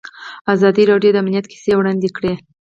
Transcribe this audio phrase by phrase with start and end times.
[0.55, 2.33] ازادي راډیو د امنیت کیسې وړاندې کړي.